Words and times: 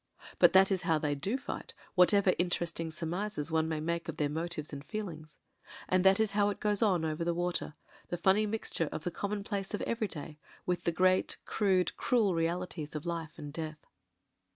But 0.39 0.53
that 0.53 0.71
is 0.71 0.81
how 0.81 0.97
they 0.97 1.13
do 1.13 1.37
fight, 1.37 1.75
whatever 1.93 2.33
interesting 2.39 2.89
surmises 2.89 3.51
one 3.51 3.69
may 3.69 3.79
make 3.79 4.09
of 4.09 4.17
their 4.17 4.31
motives 4.31 4.73
and 4.73 4.83
feelings. 4.83 5.37
And 5.87 6.03
that 6.03 6.19
is 6.19 6.31
how 6.31 6.49
it 6.49 6.59
goes 6.59 6.81
on 6.81 7.05
over 7.05 7.23
the 7.23 7.35
water— 7.35 7.75
^the 8.11 8.17
funny 8.19 8.47
mixture 8.47 8.89
of 8.91 9.03
the 9.03 9.11
commonplace 9.11 9.75
of 9.75 9.81
everyday 9.83 10.39
with 10.65 10.85
the 10.85 10.91
great 10.91 11.37
crude, 11.45 11.95
cruel 11.97 12.33
realities 12.33 12.95
of 12.95 13.05
life 13.05 13.37
and 13.37 13.53
death. 13.53 13.85